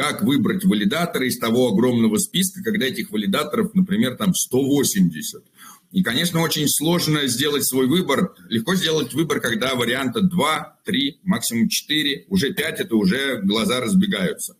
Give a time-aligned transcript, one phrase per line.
[0.00, 5.44] как выбрать валидатора из того огромного списка, когда этих валидаторов, например, там 180.
[5.92, 8.32] И, конечно, очень сложно сделать свой выбор.
[8.48, 14.54] Легко сделать выбор, когда варианта 2, 3, максимум 4, уже 5, это уже глаза разбегаются.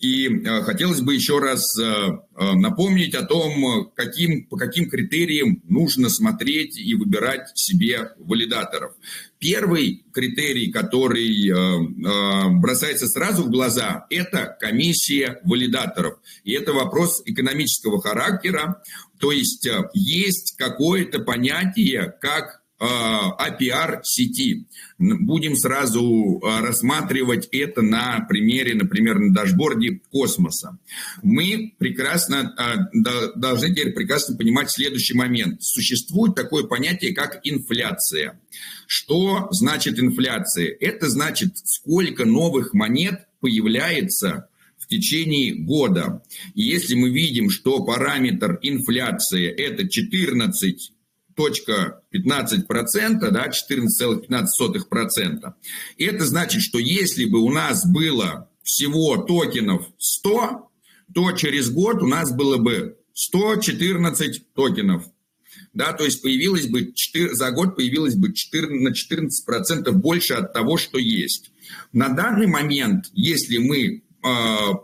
[0.00, 5.60] И э, хотелось бы еще раз э, э, напомнить о том, каким, по каким критериям
[5.68, 8.92] нужно смотреть и выбирать себе валидаторов.
[9.40, 11.52] Первый критерий, который
[12.60, 16.18] бросается сразу в глаза, это комиссия валидаторов.
[16.42, 18.82] И это вопрос экономического характера.
[19.20, 24.66] То есть есть какое-то понятие, как APR а сети.
[24.98, 30.78] Будем сразу а, рассматривать это на примере, например, на дашборде космоса.
[31.22, 32.88] Мы прекрасно а,
[33.36, 35.62] должны теперь прекрасно понимать следующий момент.
[35.62, 38.40] Существует такое понятие, как инфляция.
[38.86, 40.76] Что значит инфляция?
[40.80, 44.48] Это значит, сколько новых монет появляется
[44.78, 46.22] в течение года.
[46.54, 50.92] И если мы видим, что параметр инфляции это 14
[51.46, 55.54] 14,15%, да, 14,15%.
[55.96, 60.70] И это значит, что если бы у нас было всего токенов 100,
[61.14, 65.04] то через год у нас было бы 114 токенов.
[65.72, 70.52] Да, то есть появилось бы 4, за год появилось бы 4, на 14% больше от
[70.52, 71.50] того, что есть.
[71.92, 74.00] На данный момент, если мы э,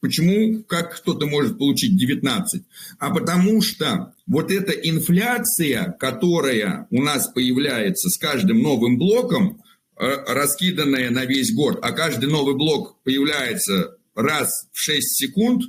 [0.01, 2.63] Почему, как кто-то может получить 19?
[2.97, 9.60] А потому что вот эта инфляция, которая у нас появляется с каждым новым блоком,
[10.01, 15.65] Э, раскиданная на весь год, а каждый новый блок появляется раз в 6 секунд,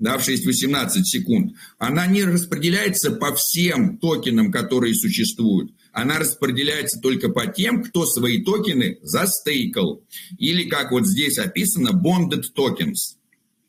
[0.00, 5.70] да, в 6-18 секунд, она не распределяется по всем токенам, которые существуют.
[5.92, 10.02] Она распределяется только по тем, кто свои токены застейкал.
[10.36, 13.18] Или, как вот здесь описано, bonded tokens.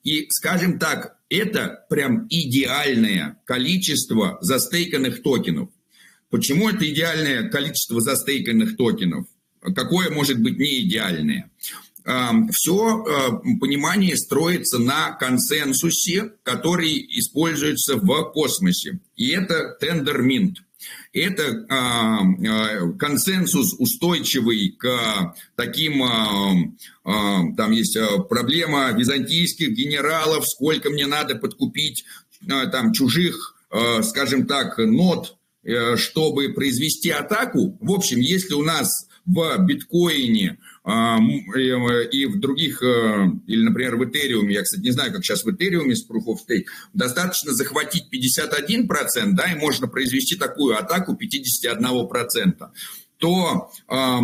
[0.03, 5.69] И, скажем так, это прям идеальное количество застейканных токенов.
[6.29, 9.27] Почему это идеальное количество застейканных токенов?
[9.61, 11.51] Какое может быть не идеальное?
[12.51, 18.99] Все э, понимание строится на консенсусе, который используется в космосе.
[19.15, 20.57] И это тендер минт.
[21.13, 27.97] Это э, консенсус устойчивый к таким, там есть
[28.29, 32.05] проблема византийских генералов, сколько мне надо подкупить
[32.47, 33.55] там чужих,
[34.01, 37.77] скажем так, нот, э, чтобы произвести атаку.
[37.81, 44.01] В общем, если у нас в биткоине э, и в других, э, или, например, в
[44.01, 48.05] Ethereum, я, кстати, не знаю, как сейчас в Ethereum с Proof of Stake, достаточно захватить
[48.11, 52.71] 51%, да, и можно произвести такую атаку 51%,
[53.17, 54.19] то э,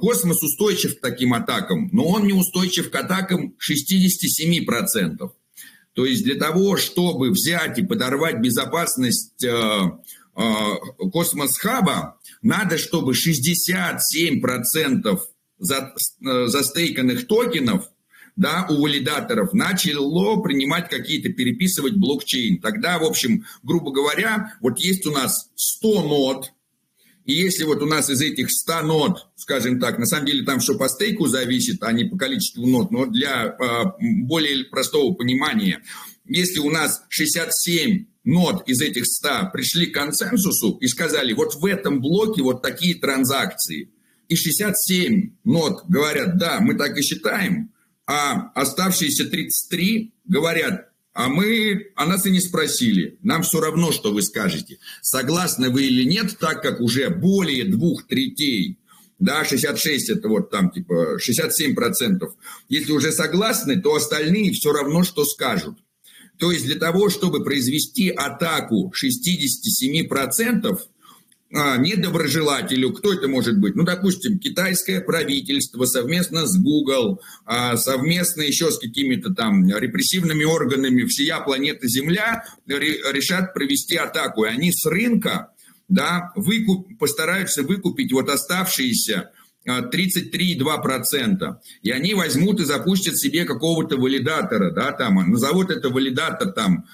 [0.00, 5.30] космос устойчив к таким атакам, но он не устойчив к атакам 67%.
[5.94, 10.42] То есть для того, чтобы взять и подорвать безопасность э, э,
[11.10, 15.18] космос-хаба, надо, чтобы 67%
[15.62, 15.94] за,
[16.26, 17.86] э, застейканных токенов
[18.36, 22.60] да, у валидаторов начало принимать какие-то, переписывать блокчейн.
[22.60, 26.52] Тогда, в общем, грубо говоря, вот есть у нас 100 нод,
[27.24, 30.58] и если вот у нас из этих 100 нод, скажем так, на самом деле там
[30.60, 35.82] все по стейку зависит, а не по количеству нод, но для э, более простого понимания,
[36.24, 41.64] если у нас 67 нод из этих 100 пришли к консенсусу и сказали, вот в
[41.66, 43.90] этом блоке вот такие транзакции,
[44.32, 47.70] и 67 нод говорят, да, мы так и считаем,
[48.06, 53.18] а оставшиеся 33 говорят, а мы, а нас и не спросили.
[53.22, 54.78] Нам все равно, что вы скажете.
[55.02, 58.78] Согласны вы или нет, так как уже более двух третей,
[59.18, 62.34] да, 66 это вот там типа 67 процентов.
[62.68, 65.78] Если уже согласны, то остальные все равно, что скажут.
[66.38, 70.88] То есть для того, чтобы произвести атаку 67 процентов,
[71.52, 73.74] недоброжелателю, кто это может быть?
[73.74, 81.04] Ну, допустим, китайское правительство совместно с Google, а, совместно еще с какими-то там репрессивными органами
[81.04, 84.44] всея планеты Земля решат провести атаку.
[84.44, 85.52] И они с рынка
[85.88, 89.30] да, выкуп, постараются выкупить вот оставшиеся
[89.66, 91.42] 33,2%.
[91.42, 96.86] А, и они возьмут и запустят себе какого-то валидатора, да, там, назовут это валидатор там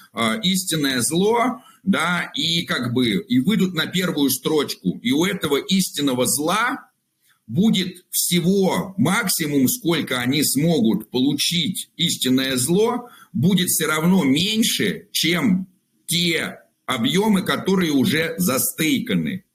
[0.43, 6.25] истинное зло, да, и как бы, и выйдут на первую строчку, и у этого истинного
[6.25, 6.89] зла
[7.47, 15.67] будет всего максимум, сколько они смогут получить истинное зло, будет все равно меньше, чем
[16.05, 19.45] те объемы, которые уже застейканы.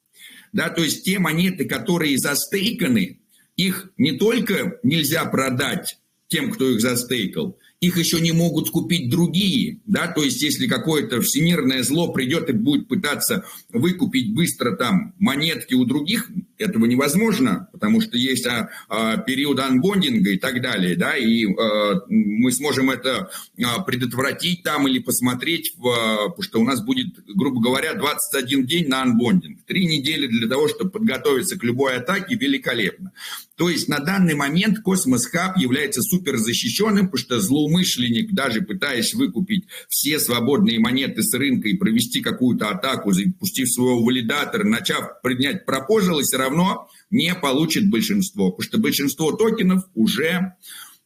[0.55, 3.19] Да, то есть те монеты, которые застейканы,
[3.57, 5.99] их не только нельзя продать
[6.29, 11.21] тем, кто их застейкал, их еще не могут купить другие, да, то есть если какое-то
[11.21, 18.01] всемирное зло придет и будет пытаться выкупить быстро там монетки у других, этого невозможно, потому
[18.01, 23.31] что есть а, а, период анбондинга и так далее, да, и а, мы сможем это
[23.63, 28.67] а, предотвратить там или посмотреть, в, а, потому что у нас будет, грубо говоря, 21
[28.67, 33.13] день на анбондинг, три недели для того, чтобы подготовиться к любой атаке, великолепно.
[33.57, 37.41] То есть на данный момент Cosmos Hub является супер защищенным, потому что
[37.75, 44.03] злоумышленник, даже пытаясь выкупить все свободные монеты с рынка и провести какую-то атаку, запустив своего
[44.03, 50.55] валидатора, начав принять proposal ы, все равно не получит большинство, потому что большинство токенов уже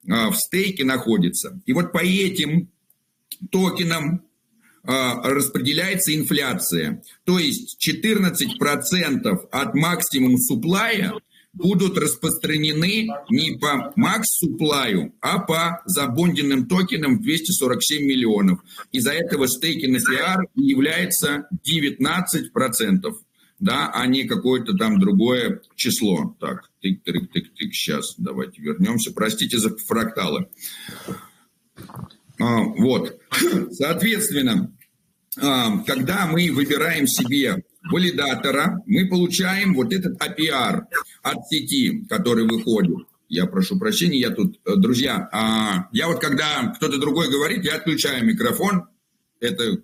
[0.09, 1.61] а, в stake е находится.
[1.67, 2.71] И вот по этим
[3.50, 4.23] токенам
[4.85, 7.03] а, распределяется инфляция.
[7.25, 11.15] То есть 14% от maximum supply я
[11.59, 18.61] будут распространены не по макс-суплаю, а по забонденным токенам 247 миллионов.
[18.93, 23.13] Из-за этого стейки на FIAR является 19%,
[23.59, 26.37] да, а не какое-то там другое число.
[26.41, 29.13] Так, тык-тык-тык-тык, сейчас давайте вернемся.
[29.13, 30.49] Простите за фракталы.
[32.41, 33.21] А, вот,
[33.73, 34.73] соответственно,
[35.41, 40.83] а, когда мы выбираем себе валидатора, мы получаем вот этот APR
[41.23, 43.07] от сети, который выходит.
[43.29, 47.77] Я прошу прощения, я тут, э, друзья, а, я вот когда кто-то другой говорит, я
[47.77, 48.85] отключаю микрофон.
[49.41, 49.83] Это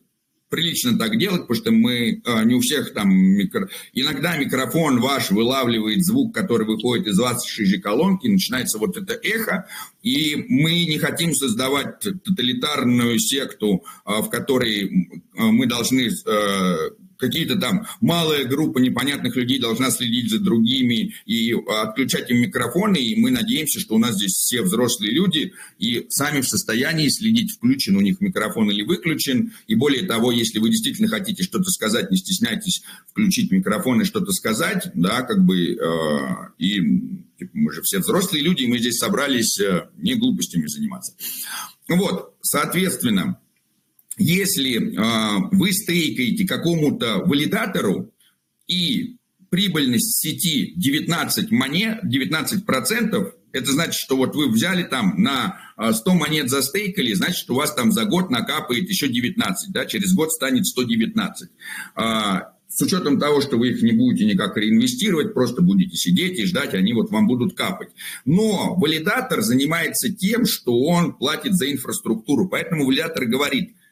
[0.49, 3.69] прилично так делать, потому что мы а, не у всех там микро...
[3.93, 9.67] Иногда микрофон ваш вылавливает звук, который выходит из вашей же колонки, начинается вот это эхо,
[10.03, 16.91] и мы не хотим создавать тоталитарную секту, а, в которой мы должны э,
[17.27, 23.17] какие-то там малая группа непонятных людей должна следить за другими и отключать им микрофоны, и
[23.17, 27.97] мы надеемся, что у нас здесь все взрослые люди и сами в состоянии следить, включен
[27.97, 32.17] у них микрофон или выключен, и более того, если вы действительно хотите что-то сказать, не
[32.17, 36.19] стесняйтесь включить микрофон и что-то сказать, да, как бы, э,
[36.59, 36.75] и
[37.39, 41.15] типа, мы же все взрослые люди, и мы здесь собрались э, не глупостями заниматься.
[41.89, 43.39] Вот, соответственно,
[44.17, 48.13] если э, вы стейкаете какому-то валидатору
[48.67, 49.17] и
[49.51, 55.61] прибыльность сети 19 монет, 19%, это значит, что вот вы взяли там на
[55.93, 60.33] 100 монет застейкали, значит, у вас там за год накапает еще 19, да, через год
[60.33, 61.51] станет 119.
[61.95, 66.47] А, с учетом того, что вы их не будете никак реинвестировать, просто будете сидеть и
[66.47, 67.91] ждать, они вот вам будут капать.
[68.25, 72.49] Но валидатор занимается тем, что он платит за инфраструктуру.
[72.49, 73.77] Поэтому валидатор говорит–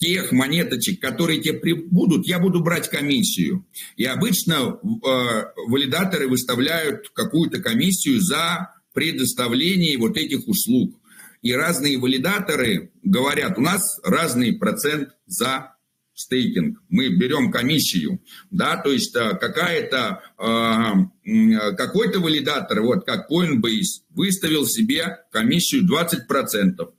[0.00, 3.66] тех монеточек, которые тебе прибудут, я буду брать комиссию.
[3.96, 10.98] И обычно э, валидаторы выставляют какую-то комиссию за предоставление вот этих услуг.
[11.42, 15.76] И разные валидаторы говорят, у нас разный процент за
[16.14, 24.04] стейкинг, мы берем комиссию, да, то есть э, какая-то, э, какой-то валидатор, вот как Coinbase,
[24.10, 26.90] выставил себе комиссию 20%.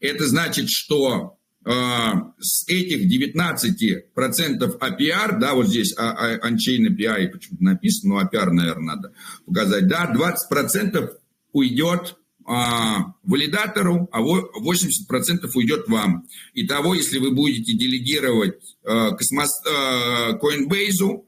[0.00, 8.20] Это значит, что с этих 19% APR, да, вот здесь Unchain API почему-то написано, но
[8.20, 9.12] APR, наверное, надо
[9.46, 11.10] показать, да, 20%
[11.52, 12.16] уйдет
[12.46, 16.26] а, валидатору, а 80% уйдет вам.
[16.52, 21.22] Итого, если вы будете делегировать а, космос, а, Coinbase,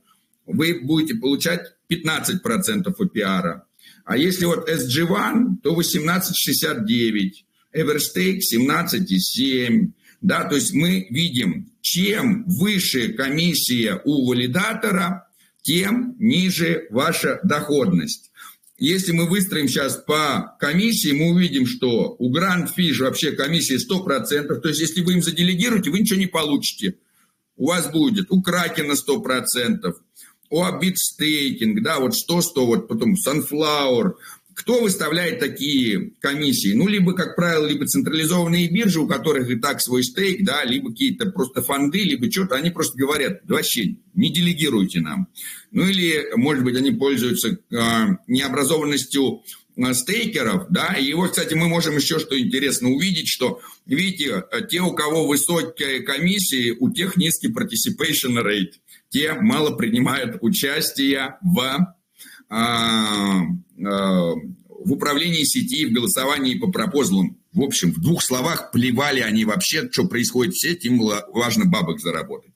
[0.47, 3.63] вы будете получать 15% APR.
[4.05, 9.93] А если вот SG1, то 18,69, Everstake 17,7.
[10.21, 15.29] Да, то есть мы видим, чем выше комиссия у валидатора,
[15.63, 18.31] тем ниже ваша доходность.
[18.79, 24.61] Если мы выстроим сейчас по комиссии, мы увидим, что у Grand Fish вообще комиссия 100%.
[24.61, 26.97] То есть, если вы им заделегируете, вы ничего не получите.
[27.57, 29.95] У вас будет у Кракена 100%,
[30.51, 34.13] у Bitstaking, да, вот 100-100, вот потом Sunflower,
[34.57, 36.73] кто выставляет такие комиссии?
[36.73, 40.89] Ну, либо, как правило, либо централизованные биржи, у которых и так свой стейк, да, либо
[40.89, 45.29] какие-то просто фонды, либо что-то, они просто говорят, вообще не делегируйте нам.
[45.73, 47.77] Ну, или, может быть, они пользуются э,
[48.29, 49.43] необразованностью
[49.79, 54.81] а, стейкеров, да, и вот, кстати, мы можем еще что интересно увидеть, что, видите, те,
[54.81, 58.73] у кого высокие комиссии, у тех низкий participation rate,
[59.11, 61.96] те мало принимают участие в а, а,
[64.87, 67.37] в управлении сети, в голосовании по пропозлам.
[67.53, 71.01] В общем, в двух словах, плевали они вообще, что происходит в сети, им
[71.33, 72.53] важно бабок заработать.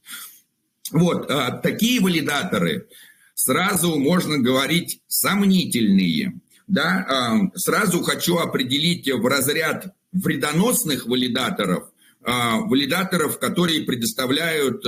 [0.92, 2.86] Вот, а, такие валидаторы,
[3.34, 6.40] сразу можно говорить, сомнительные.
[6.66, 7.50] Да?
[7.56, 11.90] Сразу хочу определить в разряд вредоносных валидаторов,
[12.22, 14.82] валидаторов, которые предоставляют,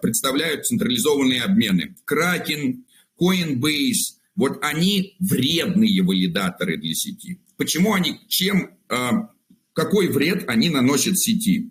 [0.00, 1.96] представляют централизованные обмены.
[2.04, 2.84] Кракен,
[3.20, 7.40] Coinbase, вот они вредные валидаторы для сети.
[7.56, 9.30] Почему они, чем, а,
[9.72, 11.70] какой вред они наносят сети?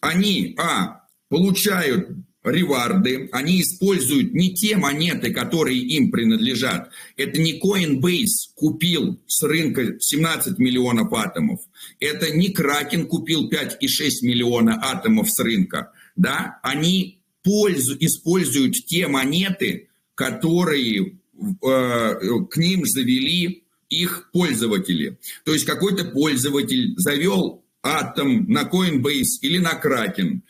[0.00, 2.10] Они, а, получают
[2.44, 6.90] реварды, они используют не те монеты, которые им принадлежат.
[7.16, 11.60] Это не Coinbase купил с рынка 17 миллионов атомов.
[12.00, 15.92] Это не Кракен купил 5,6 миллиона атомов с рынка.
[16.16, 16.58] Да?
[16.62, 25.18] Они пользу, используют те монеты, которые к ним завели их пользователи.
[25.44, 30.40] То есть какой-то пользователь завел атом на Coinbase или на Kraken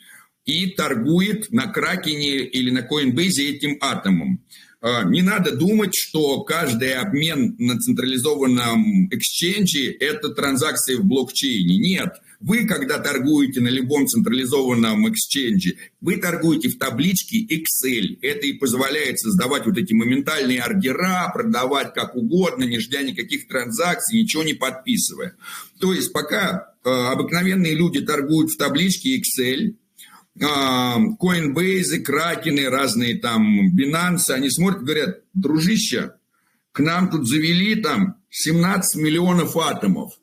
[0.45, 4.43] и торгует на Кракене или на Coinbase этим атомом.
[4.81, 11.77] А, не надо думать, что каждый обмен на централизованном эксченже– это транзакции в блокчейне.
[11.77, 12.13] Нет.
[12.39, 18.17] Вы, когда торгуете на любом централизованном эксченже, вы торгуете в табличке Excel.
[18.21, 24.21] Это и позволяет создавать вот эти моментальные ордера, продавать как угодно, не ждя никаких транзакций,
[24.21, 25.35] ничего не подписывая.
[25.79, 29.75] То есть пока э, обыкновенные люди торгуют в табличке Excel,
[30.39, 36.13] Coinbase, Кракены, разные там Binance, они смотрят, говорят, дружище,
[36.71, 40.13] к нам тут завели там 17 миллионов атомов.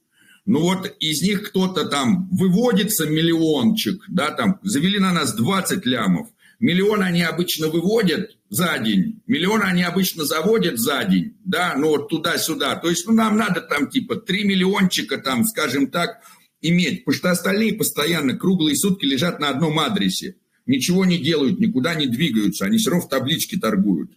[0.47, 6.29] Ну вот из них кто-то там выводится миллиончик, да, там завели на нас 20 лямов.
[6.61, 12.09] Миллион они обычно выводят за день, миллион они обычно заводят за день, да, ну вот
[12.09, 12.77] туда-сюда.
[12.77, 16.21] То есть ну, нам надо там типа 3 миллиончика там, скажем так,
[16.63, 20.37] иметь, потому что остальные постоянно круглые сутки лежат на одном адресе.
[20.65, 24.13] Ничего не делают, никуда не двигаются, они все равно в табличке торгуют.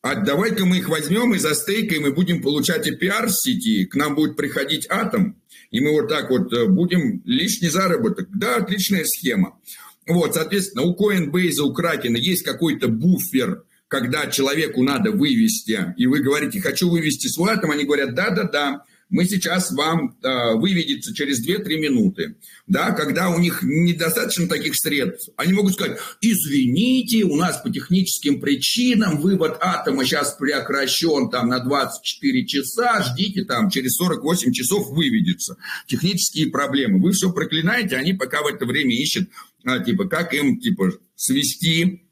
[0.00, 4.14] А давай-ка мы их возьмем и застейкаем, и будем получать и пиар сети, к нам
[4.14, 5.40] будет приходить атом,
[5.70, 8.28] и мы вот так вот э, будем лишний заработок.
[8.32, 9.58] Да, отличная схема.
[10.06, 16.20] Вот, соответственно, у Coinbase, у Kraken есть какой-то буфер, когда человеку надо вывести, и вы
[16.20, 21.78] говорите, хочу вывести свой атом, они говорят, да-да-да, мы сейчас вам э, выведется через 2-3
[21.78, 22.36] минуты.
[22.66, 28.40] Да, когда у них недостаточно таких средств, они могут сказать, извините, у нас по техническим
[28.40, 35.56] причинам вывод атома сейчас прекращен там на 24 часа, ждите там, через 48 часов выведется.
[35.86, 37.00] Технические проблемы.
[37.00, 39.30] Вы все проклинаете, они пока в это время ищут,
[39.64, 42.02] а, типа, как им, типа, свести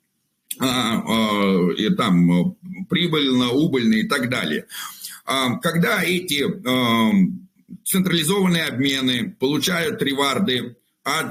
[0.59, 2.57] а, а, и там
[2.89, 4.67] прибыльно, убыльно и так далее.
[5.27, 6.45] Когда эти
[7.85, 10.77] централизованные обмены получают реварды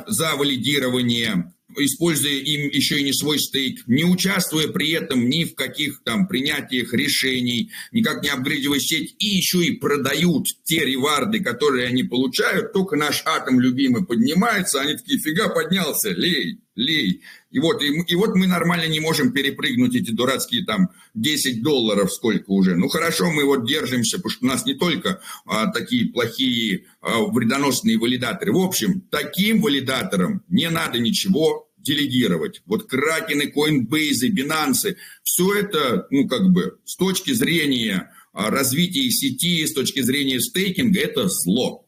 [0.07, 5.55] за валидирование, используя им еще и не свой стейк, не участвуя при этом ни в
[5.55, 11.87] каких там принятиях решений, никак не апгрейдивая сеть, и еще и продают те реварды, которые
[11.87, 17.21] они получают, только наш атом любимый поднимается, они такие, фига поднялся, лей, лей.
[17.51, 22.11] И вот, и, и вот мы нормально не можем перепрыгнуть эти дурацкие там 10 долларов,
[22.11, 22.75] сколько уже.
[22.75, 27.19] Ну хорошо, мы вот держимся, потому что у нас не только а, такие плохие а,
[27.21, 28.51] вредоносные валидаторы.
[28.51, 32.61] В общем, таким валидаторам не надо ничего делегировать.
[32.65, 39.65] Вот кракены, Coinbase, Binance, все это, ну как бы, с точки зрения а, развития сети,
[39.65, 41.85] с точки зрения стейкинга, это зло.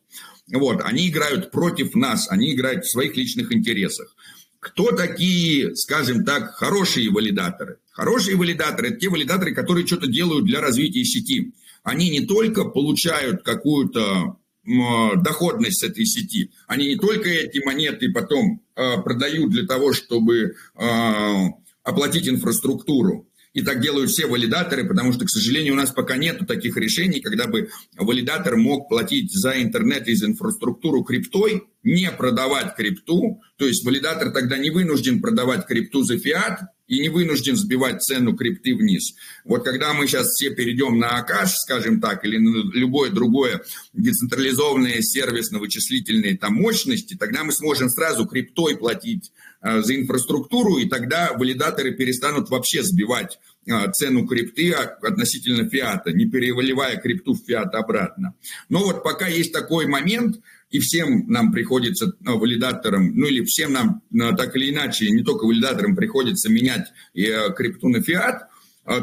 [0.53, 4.15] Вот, они играют против нас, они играют в своих личных интересах.
[4.67, 7.77] Кто такие, скажем так, хорошие валидаторы?
[7.91, 11.53] Хорошие валидаторы– это те валидаторы, которые что-то делают для развития сети.
[11.83, 19.01] Они не только получают какую-то доходность этой сети, они не только эти монеты потом э,
[19.01, 21.45] продают для того, чтобы э,
[21.83, 26.45] оплатить инфраструктуру, и так делают все валидаторы, потому что, к сожалению, у нас пока нету
[26.45, 32.75] таких решений, когда бы валидатор мог платить за интернет и за инфраструктуру криптой, не продавать
[32.75, 33.41] крипту.
[33.57, 38.35] То есть валидатор тогда не вынужден продавать крипту за фиат, и не вынужден сбивать цену
[38.35, 39.13] крипты вниз.
[39.43, 43.61] Вот когда мы сейчас все перейдем на Акаш, скажем так, или на любое другое
[43.93, 49.31] децентрализованное сервисно-вычислительные там мощности, тогда мы сможем сразу криптой платить
[49.81, 56.97] за инфраструктуру, и тогда валидаторы перестанут вообще сбивать э, цену крипты относительно фиата, не переваливая
[56.97, 58.33] крипту в фиат обратно.
[58.69, 60.37] Но вот пока есть такой момент–
[60.69, 65.23] и всем нам приходится э, валидаторам, ну или всем нам э, так или иначе, не
[65.23, 68.47] только валидаторам приходится менять э, крипту на фиат,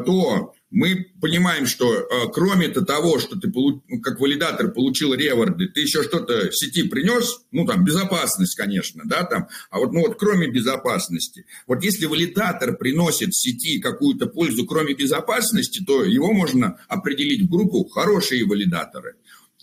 [0.06, 6.02] то мы понимаем, что кроме того, что ты ну, как валидатор получил реворды, ты еще
[6.02, 11.46] что-то сети принес, ну там безопасность, конечно, да, там, а вот, ну вот кроме безопасности,
[11.68, 17.84] вот если валидатор приносит сети какую-то пользу, кроме безопасности, то его можно определить в группу
[17.84, 19.14] хорошие валидаторы.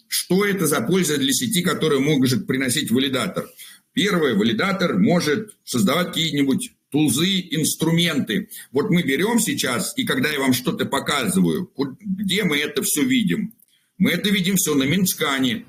[0.08, 3.50] Что это за польза для сети, которую может приносить валидатор?
[3.94, 8.50] Первый валидатор может создавать какие-нибудь тулзы, инструменты.
[8.72, 13.54] Вот мы берем сейчас, и когда я вам что-то показываю, где мы это все видим?
[13.98, 15.66] Мы это видим все на Mintscan е.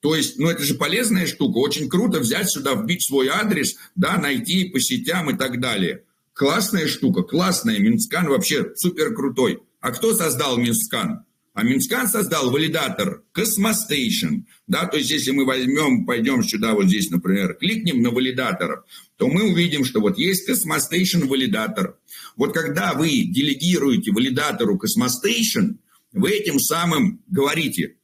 [0.00, 4.18] То есть, ну это же полезная штука, очень круто взять сюда, вбить свой адрес, да,
[4.18, 6.02] найти по сетям и так далее.
[6.32, 9.62] Классная штука, классная, Mintscan вообще супер крутой.
[9.80, 11.24] А кто создал Mintscan?
[11.54, 14.42] А Mintscan создал валидатор Cosmostation.
[14.66, 18.84] Да, то есть, если мы возьмем, пойдем сюда, вот здесь, например, кликнем на валидаторов,
[19.16, 21.98] то мы увидим, что вот есть Cosmostation валидатор.
[22.36, 25.76] Вот когда вы делегируете валидатору Cosmostation,
[26.12, 27.96] вы этим самым говорите,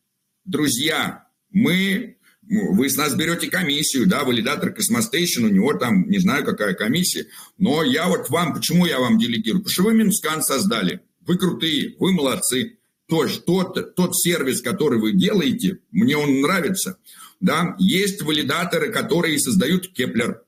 [0.44, 2.16] друзья, мы
[2.48, 7.27] вы с нас берете комиссию, да, валидатор Cosmostation, у него там, не знаю, какая комиссия,
[7.57, 9.62] но я вот вам, почему я вам делегирую?
[9.62, 15.12] Потому что вы Mintscan создали, вы крутые, вы молодцы, тоже тот, тот сервис, который вы
[15.12, 16.98] делаете, мне он нравится.
[17.40, 17.77] Да?
[17.79, 20.43] Есть валидаторы, которые создают Keplr.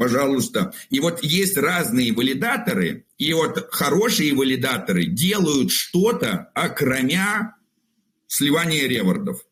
[0.00, 0.72] Пожалуйста.
[0.88, 7.54] И вот есть разные валидаторы, и вот хорошие валидаторы делают что-то, окромя
[8.26, 9.42] сливания reward ов.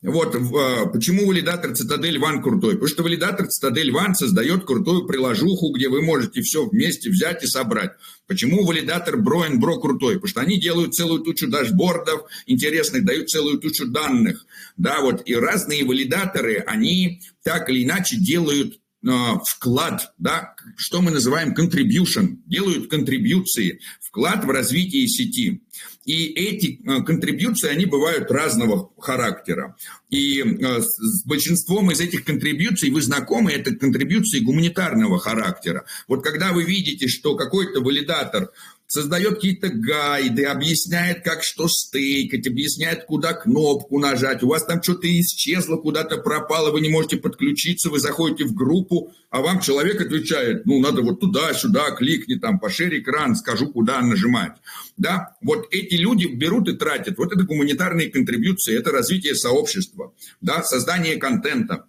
[0.00, 2.74] Вот а, почему валидатор Citadel One крутой.
[2.76, 7.46] Потому что валидатор Citadel One создает крутую приложуху, где вы можете все вместе взять и
[7.46, 7.90] собрать.
[8.26, 10.14] Почему валидатор Bro n Bro крутой?
[10.14, 14.46] Потому что они делают целую тучу дашбордов интересных, дают целую тучу данных.
[14.78, 21.54] Да, вот и разные валидаторы, они так или иначе делают вклад, да, что мы называем
[21.54, 25.62] contribution, делают контрибьюции, вклад в развитие сети.
[26.04, 29.76] И эти а, контрибьюции, они бывают разного характера.
[30.08, 35.84] И а, с большинством из этих контрибьюций вы знакомы, это контрибьюции гуманитарного характера.
[36.08, 38.50] Вот когда вы видите, что какой-то валидатор
[38.88, 44.42] создает какие-то гайды, объясняет, как что стейкать, объясняет, куда кнопку нажать.
[44.42, 49.12] У вас там что-то исчезло, куда-то пропало, вы не можете подключиться, вы заходите в группу,
[49.30, 54.56] а вам человек отвечает, ну, надо вот туда-сюда, кликни там, пошире экран, скажу, куда нажимать.
[54.96, 57.18] Да, вот эти люди берут и тратят.
[57.18, 61.84] Вот это гуманитарные контрибьюции, это развитие сообщества, да, создание контента.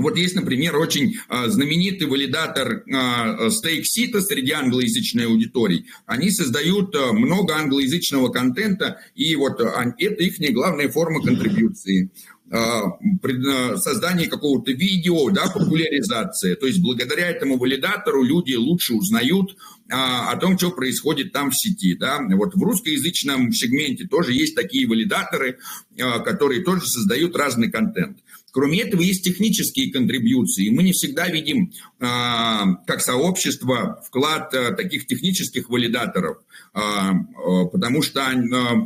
[0.00, 5.86] Вот есть, например, очень а, знаменитый валидатор а, StakeSita среди англоязычной аудитории.
[6.06, 12.10] Они создают а, много англоязычного контента, и вот это их главная форма контрибьюции
[13.76, 16.56] создание какого-то видео, да, популяризация.
[16.56, 19.56] То есть благодаря этому валидатору люди лучше узнают
[19.88, 21.94] о том, что происходит там в сети.
[21.94, 22.18] Да.
[22.32, 25.58] Вот в русскоязычном сегменте тоже есть такие валидаторы,
[25.96, 28.18] которые тоже создают разный контент.
[28.52, 30.70] Кроме этого, есть технические контрибьюции.
[30.70, 36.38] Мы не всегда видим, а, как сообщество, вклад а, таких технических валидаторов,
[36.72, 37.14] а,
[37.72, 38.20] потому что,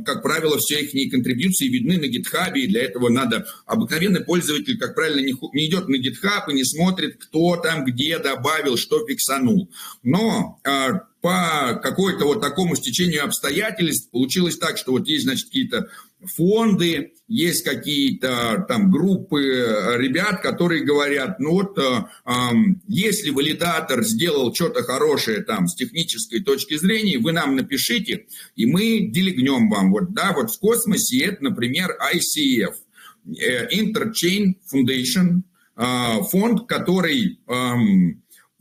[0.05, 3.47] как правило, все их контрибьюции видны на GitHub, и для этого надо...
[3.67, 8.77] Обыкновенный пользователь, как правило, не идет на GitHub и не смотрит, кто там, где добавил,
[8.77, 9.71] что фиксанул.
[10.03, 10.61] Но
[11.25, 15.89] по какой-то вот такому стечению обстоятельств получилось так, что вот есть, значит, какие-то
[16.23, 19.41] фонды, есть какие-то там группы
[19.97, 22.31] ребят, которые говорят, ну вот, э, э,
[22.89, 29.09] если валидатор сделал что-то хорошее там с технической точки зрения, вы нам напишите, и мы
[29.11, 29.93] делегнем вам.
[29.93, 32.75] Вот, да, вот в космосе это, например, ICF,
[33.41, 35.41] э, Interchain Foundation,
[35.77, 37.41] э, фонд, который...
[37.49, 37.77] Э, а,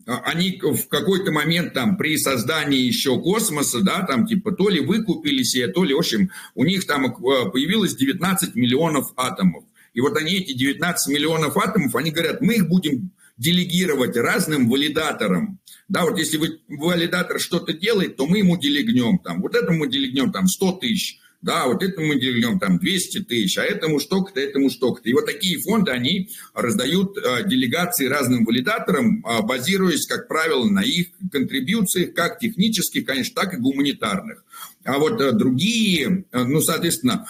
[0.06, 5.44] они в какой-то момент там при создании еще космоса, да, там типа то ли выкупили
[5.44, 9.64] себе, то ли, в общем, у них там э, появилось 19 миллионов атомов.
[9.94, 15.60] И вот они, эти 19 миллионов атомов, они говорят, мы их будем делегировать разным валидаторам.
[15.88, 19.42] Да, вот если вы, валидатор что-то делает, то мы ему делегнем там.
[19.42, 23.64] Вот этому делегнем там 100 тысяч, да, вот этому мы делим там 200 тысяч, а
[23.64, 25.10] этому штука-то, этому штука-то.
[25.10, 30.80] И вот такие фонды, они раздают э, делегации разным валидаторам, э, базируясь, как правило, на
[30.80, 34.44] их контрибьюциях, как технических, конечно, так и гуманитарных.
[34.86, 37.28] А вот э, другие, э, ну, соответственно,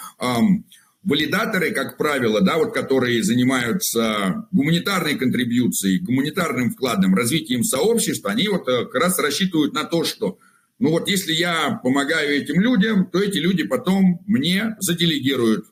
[1.02, 8.64] валидаторы, как правило, да, вот, которые занимаются гуманитарной контрибьюцией, гуманитарным вкладом, развитием сообщества, они вот
[8.64, 10.38] как раз рассчитывают на то, что
[10.84, 15.64] ну вот если я помогаю этим людям, то эти люди потом мне заделегируют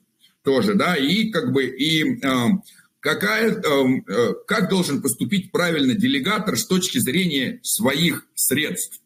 [0.42, 2.48] тоже, да, и как бы, и э,
[2.98, 9.02] какая, э, как должен поступить правильно делегатор с точки зрения своих средств.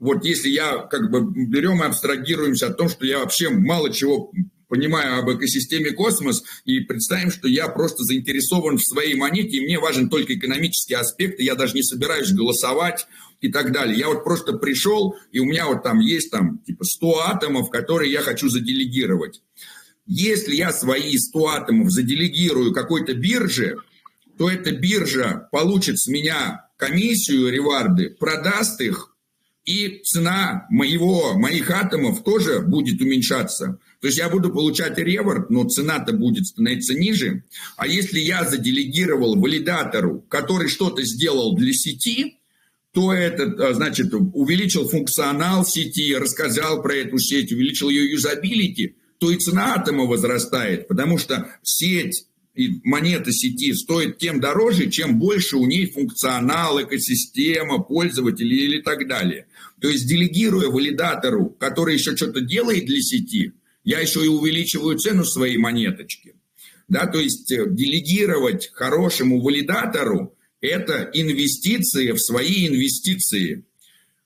[0.00, 4.32] Вот если я как бы берем и абстрагируемся от том, что я вообще мало чего
[4.74, 9.78] понимаю об экосистеме космос и представим, что я просто заинтересован в своей монете, и мне
[9.78, 13.06] важен только экономический аспект, и я даже не собираюсь голосовать
[13.40, 13.96] и так далее.
[13.96, 18.10] Я вот просто пришел, и у меня вот там есть там типа 100 атомов, которые
[18.10, 19.42] я хочу заделегировать.
[20.06, 23.76] Если я свои 100 атомов заделегирую какой-то бирже,
[24.36, 29.14] то эта биржа получит с меня комиссию, реварды, продаст их,
[29.64, 33.78] и цена моего, моих атомов тоже будет уменьшаться.
[34.04, 37.42] То есть я буду получать реворд, но цена-то будет становиться ниже.
[37.78, 42.36] А если я заделегировал валидатору, который что-то сделал для сети,
[42.92, 49.30] то этот, а, значит, увеличил функционал сети, рассказал про эту сеть, увеличил ее юзабилити, то
[49.30, 55.56] и цена атома возрастает, потому что сеть и монета сети стоит тем дороже, чем больше
[55.56, 59.46] у ней функционал, экосистема, пользователи или так далее.
[59.80, 65.24] То есть делегируя валидатору, который еще что-то делает для сети, я еще и увеличиваю цену
[65.24, 66.34] своей монеточки.
[66.88, 73.64] Да, то есть э, делегировать хорошему валидатору– это инвестиции в свои инвестиции.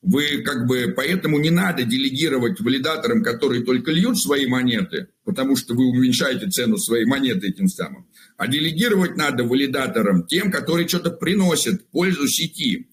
[0.02, 5.74] Вы как бы, поэтому не надо делегировать валидаторам, которые только льют свои монеты, потому что
[5.74, 8.06] вы уменьшаете цену своей монеты этим самым.
[8.36, 12.88] А делегировать надо валидаторам тем, которые что-то приносят пользу сети.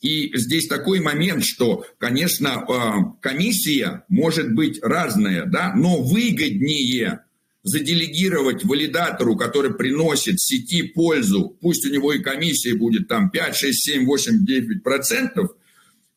[0.00, 7.24] И здесь такой момент, что, конечно, а, комиссия может быть разная, да, но выгоднее
[7.64, 13.84] заделегировать валидатору, который приносит сети пользу, пусть у него и комиссия будет там 5, 6,
[13.84, 15.50] 7, 8, 9 процентов,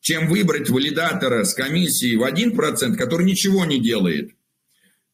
[0.00, 4.30] чем выбрать валидатора с комиссией в 1%, который ничего не делает.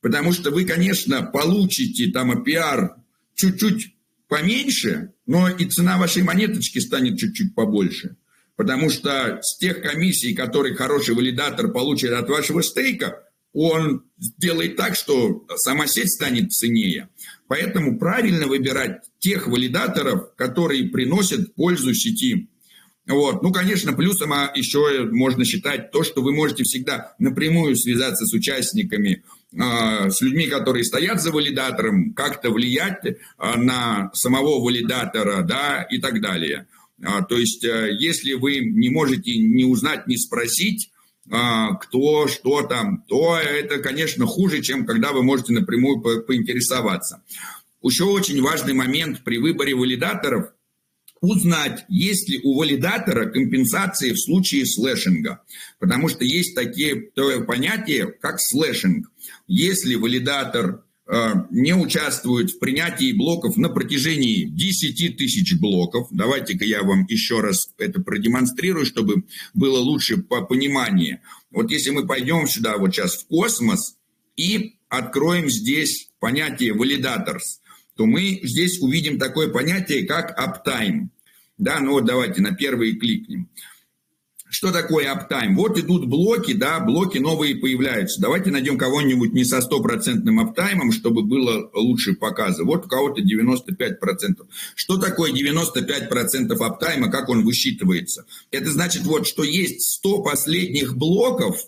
[0.00, 2.90] Потому что вы, конечно, получите там APR
[3.34, 3.94] чуть-чуть
[4.28, 8.16] поменьше, но и цена вашей монеточки станет чуть-чуть побольше.
[8.58, 14.96] Потому что с тех комиссий, которые хороший валидатор получит от вашего стейка, он сделает так,
[14.96, 17.08] что сама сеть станет ценнее.
[17.46, 22.48] Поэтому правильно выбирать тех валидаторов, которые приносят пользу сети.
[23.06, 23.44] Вот.
[23.44, 28.32] Ну, конечно, плюсом а еще можно считать то, что вы можете всегда напрямую связаться с
[28.34, 29.22] участниками
[29.56, 33.04] а, с людьми, которые стоят за валидатором, как-то влиять
[33.38, 36.66] а, на самого валидатора, да, и так далее.
[37.02, 40.90] А, то есть, э, если вы не можете не узнать, не спросить,
[41.30, 47.22] кто, что там, то это, конечно, хуже, чем когда вы можете напрямую по поинтересоваться.
[47.82, 50.52] Еще очень важный момент при выборе валидаторов–
[51.20, 55.42] узнать, есть ли у валидатора компенсации в случае слэшинга.
[55.78, 59.10] Потому что есть такие такое понятие, как слэшинг.
[59.46, 60.84] Если валидатор
[61.50, 66.08] не участвует в принятии блоков на протяжении 10 тысяч блоков.
[66.10, 71.20] Давайте-ка я вам еще раз это продемонстрирую, чтобы было лучше по пониманию.
[71.50, 73.96] Вот если мы пойдем сюда вот сейчас в космос
[74.36, 77.62] и откроем здесь понятие валидаторс,
[77.96, 81.08] то мы здесь увидим такое понятие, как uptime.
[81.56, 83.48] Да, ну вот давайте на первый кликнем.
[84.50, 85.56] Что такое аптайм?
[85.56, 88.20] Вот идут блоки, да, блоки новые появляются.
[88.20, 92.64] Давайте найдем кого-нибудь не со стопроцентным аптаймом, чтобы было лучше показа.
[92.64, 94.46] Вот у кого-то 95%.
[94.74, 98.24] Что такое 95% аптайма, как он высчитывается?
[98.50, 101.58] Это значит вот, что есть 100 последних блоков,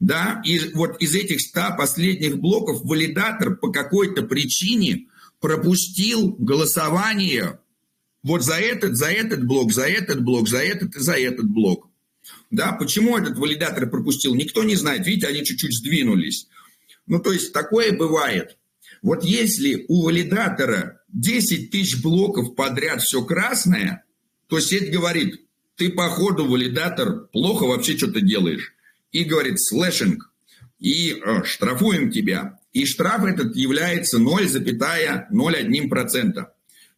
[0.00, 5.06] да, и вот из этих 100 последних блоков валидатор по какой-то причине
[5.40, 7.60] пропустил голосование
[8.24, 11.87] вот за этот, за этот блок, за этот блок, за этот и за этот блок.
[12.50, 15.06] Да, почему этот валидатор пропустил, никто не знает.
[15.06, 16.48] Видите, они чуть-чуть сдвинулись.
[17.06, 18.56] Ну, то есть такое бывает.
[19.02, 24.04] Вот если у валидатора 10 тысяч блоков подряд все красное,
[24.48, 25.40] то сеть говорит,
[25.76, 28.74] ты по ходу валидатор плохо вообще что-то делаешь.
[29.12, 30.30] И говорит slashing,
[30.78, 32.58] и э, штрафуем тебя.
[32.72, 36.46] И штраф этот является 0,01%.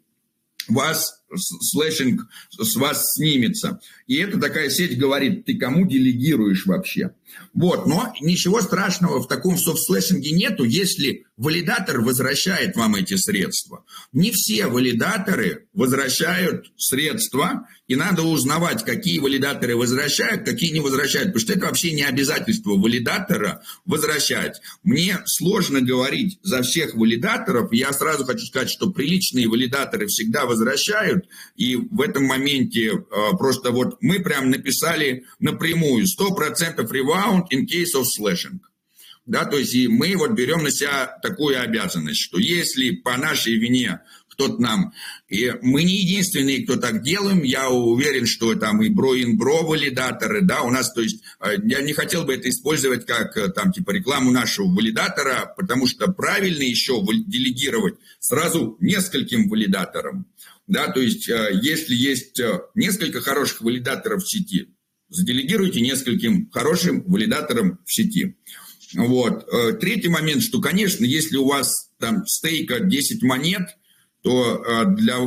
[0.69, 3.81] вас slashing с вас снимется.
[4.07, 7.13] И эта такая сеть говорит, ты кому делегируешь вообще?
[7.53, 13.15] Вот, но ничего страшного в таком soft slashing е нету, если валидатор возвращает вам эти
[13.17, 13.85] средства.
[14.13, 21.41] Не все валидаторы возвращают средства, и надо узнавать, какие валидаторы возвращают, какие не возвращают, потому
[21.41, 24.61] что это вообще не обязательство валидатора возвращать.
[24.83, 31.16] Мне сложно говорить за всех валидаторов, я сразу хочу сказать, что приличные валидаторы всегда возвращают,
[31.57, 32.97] и в этом моменте э,
[33.39, 38.61] просто вот мы прям написали напрямую 100% rebound in case of slashing.
[39.27, 43.59] Да, то есть и мы вот берем на себя такую обязанность, что если по нашей
[43.59, 44.01] вине
[44.37, 44.93] кто-то нам...
[45.29, 47.43] И мы не единственные, кто так делаем.
[47.43, 51.95] Я уверен, что там и бро-ин-бро валидаторы, да, у нас, то есть, э, я не
[51.95, 57.03] хотел бы это использовать как э, там типа рекламу нашего валидатора, потому что правильно еще
[57.27, 60.27] делегировать сразу нескольким валидаторам.
[60.67, 62.41] Да, то есть, э, если есть
[62.75, 64.75] несколько хороших валидаторов в сети,
[65.09, 68.37] заделегируйте нескольким хорошим валидаторам в сети.
[68.95, 69.49] Вот.
[69.81, 73.69] Третий момент, что, конечно, если у вас там стейка 10 монет,
[74.27, 75.19] то э, для,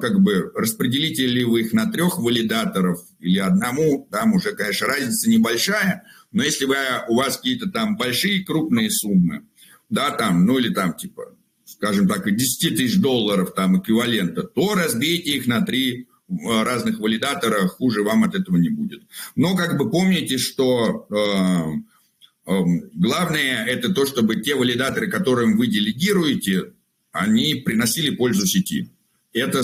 [0.00, 5.28] как бы, распределите ли вы их на трех валидаторов или одному, там уже, конечно, разница
[5.28, 6.76] небольшая, но если вы,
[7.08, 9.46] у вас какие-то там большие крупные суммы,
[9.90, 11.36] да, там, ну или там, типа,
[11.78, 17.68] скажем так, 10 тысяч долларов там эквивалента, то разбейте их на три э, разных валидатора,
[17.68, 19.02] хуже вам от этого не будет.
[19.36, 22.64] Но как бы помните, что э, э,
[22.94, 26.72] главное это то, чтобы те валидаторы, которым вы делегируете,
[27.12, 28.90] они приносили пользу сети.
[29.34, 29.62] Это,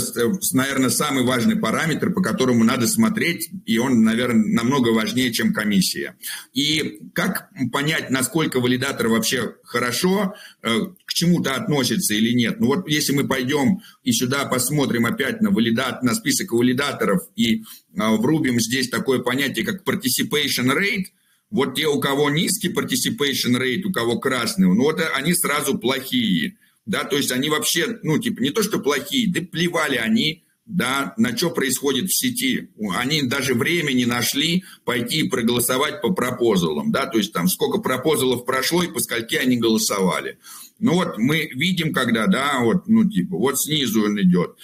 [0.52, 6.16] наверное, самый важный параметр, по которому надо смотреть, и он, наверное, намного важнее, чем комиссия.
[6.52, 10.68] И как понять, насколько валидатор вообще хорошо, э,
[11.06, 12.60] к чему-то относится или нет?
[12.60, 17.56] Ну вот если мы пойдем и сюда посмотрим опять на, валидат, на список валидаторов и
[17.56, 17.62] э,
[17.94, 21.06] врубим здесь такое понятие, как participation rate,
[21.50, 26.58] вот те, у кого низкий participation rate, у кого красный, ну вот они сразу плохие
[26.86, 31.14] да, то есть они вообще, ну, типа, не то, что плохие, да плевали они, да,
[31.18, 32.70] на что происходит в сети.
[32.96, 38.82] Они даже времени нашли пойти проголосовать по пропозалам, да, то есть там сколько пропозалов прошло
[38.82, 40.38] и по скольки они голосовали.
[40.78, 44.56] Ну вот мы видим, когда, да, вот, ну, типа, вот снизу он идет.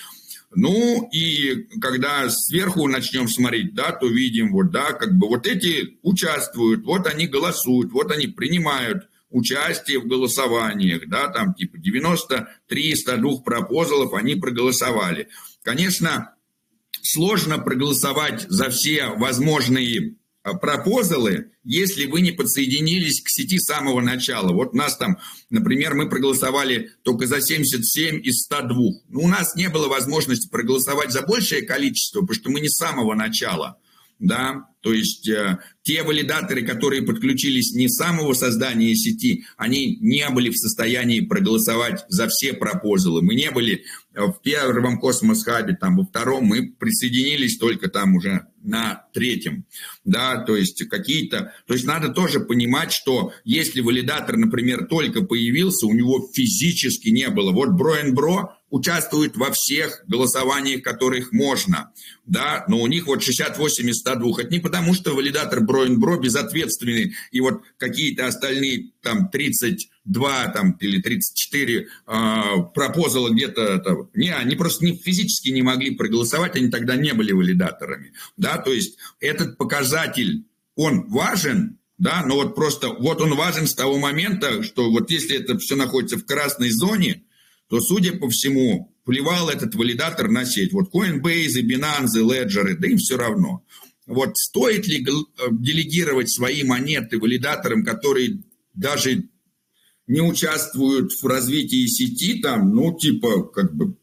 [0.53, 5.99] Ну, и когда сверху начнем смотреть, да, то видим, вот, да, как бы вот эти
[6.03, 13.01] участвуют, вот они голосуют, вот они принимают участие в голосованиях, да, там типа 93 из
[13.01, 15.29] 102 пропозалов они проголосовали.
[15.63, 16.35] Конечно,
[17.03, 24.01] сложно проголосовать за все возможные а, пропозалы, если вы не подсоединились к сети с самого
[24.01, 24.53] начала.
[24.53, 25.19] Вот у нас там,
[25.51, 28.77] например, мы проголосовали только за 77 из 102.
[29.09, 32.77] Но у нас не было возможности проголосовать за большее количество, потому что мы не с
[32.77, 33.79] самого начала.
[34.21, 40.29] Да, то есть э, те валидаторы, которые подключились не с самого создания сети, они не
[40.29, 43.23] были в состоянии проголосовать за все пропозалы.
[43.23, 48.47] Мы не были э, в первом космос-хабе, там, во втором, мы присоединились только там уже
[48.63, 49.65] на третьем.
[50.05, 51.55] Да, то есть какие-то...
[51.67, 57.31] То есть надо тоже понимать, что если валидатор, например, только появился, у него физически не
[57.31, 57.53] было.
[57.53, 61.93] Вот Бро Бро участвуют во всех голосованиях, которых можно,
[62.25, 64.43] да, но у них вот 68 из 102.
[64.43, 71.01] Это не потому, что валидатор Броинбро безответственный, и вот какие-то остальные там 32 там, или
[71.03, 71.87] 34 э,
[72.75, 77.33] пропозала где-то, там, не, они просто не, физически не могли проголосовать, они тогда не были
[77.33, 80.45] валидаторами, да, то есть этот показатель,
[80.77, 85.37] он важен, да, но вот просто, вот он важен с того момента, что вот если
[85.37, 87.25] это все находится в красной зоне,
[87.71, 90.73] то, судя по всему, плевал этот валидатор на сеть.
[90.73, 93.65] Вот Coinbase, Binance, Ledger, да им все равно.
[94.07, 95.13] Вот стоит ли э,
[95.53, 98.43] делегировать свои монеты валидаторам, которые
[98.75, 99.23] даже
[100.09, 103.95] не участвуют в развитии сети, там, ну, типа, как бы,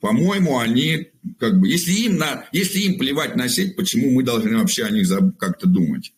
[0.00, 1.06] по-моему, они,
[1.38, 4.90] как бы, если им, на, если им плевать на сеть, почему мы должны вообще о
[4.90, 6.12] них как-то думать?